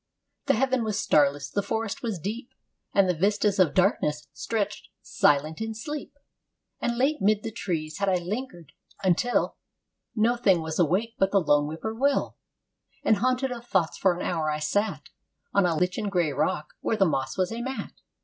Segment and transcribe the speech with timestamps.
[0.47, 2.55] The heaven was starless, the forest was deep,
[2.91, 6.17] And the vistas of darkness stretched silent in sleep.
[6.79, 8.71] And late 'mid the trees had I lingered
[9.03, 9.57] until
[10.15, 12.35] No thing was awake but the lone whippoorwill.
[13.03, 15.09] And haunted of thoughts for an hour I sat
[15.53, 17.93] On a lichen gray rock where the moss was a mat.